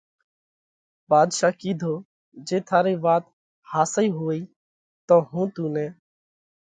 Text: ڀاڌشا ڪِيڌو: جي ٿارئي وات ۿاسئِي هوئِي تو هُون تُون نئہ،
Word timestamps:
ڀاڌشا 1.09 1.49
ڪِيڌو: 1.59 1.93
جي 2.47 2.57
ٿارئي 2.67 2.95
وات 3.03 3.23
ۿاسئِي 3.69 4.07
هوئِي 4.17 4.41
تو 5.07 5.15
هُون 5.29 5.47
تُون 5.53 5.67
نئہ، 5.73 5.87